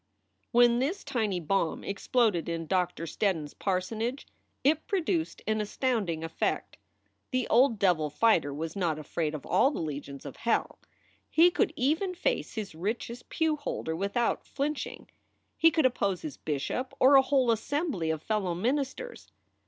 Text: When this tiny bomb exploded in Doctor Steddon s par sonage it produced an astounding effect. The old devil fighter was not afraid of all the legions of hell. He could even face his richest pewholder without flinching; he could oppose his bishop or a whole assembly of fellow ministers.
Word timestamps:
When 0.49 0.79
this 0.79 1.03
tiny 1.03 1.39
bomb 1.39 1.83
exploded 1.83 2.49
in 2.49 2.65
Doctor 2.65 3.03
Steddon 3.03 3.43
s 3.43 3.53
par 3.53 3.77
sonage 3.77 4.25
it 4.63 4.87
produced 4.87 5.43
an 5.45 5.61
astounding 5.61 6.23
effect. 6.23 6.77
The 7.29 7.47
old 7.49 7.77
devil 7.77 8.09
fighter 8.09 8.51
was 8.51 8.75
not 8.75 8.97
afraid 8.97 9.35
of 9.35 9.45
all 9.45 9.69
the 9.69 9.79
legions 9.79 10.25
of 10.25 10.37
hell. 10.37 10.79
He 11.29 11.51
could 11.51 11.71
even 11.75 12.15
face 12.15 12.55
his 12.55 12.73
richest 12.73 13.29
pewholder 13.29 13.95
without 13.95 14.43
flinching; 14.47 15.07
he 15.55 15.69
could 15.69 15.85
oppose 15.85 16.23
his 16.23 16.35
bishop 16.35 16.95
or 16.99 17.13
a 17.13 17.21
whole 17.21 17.51
assembly 17.51 18.09
of 18.09 18.23
fellow 18.23 18.55
ministers. 18.55 19.31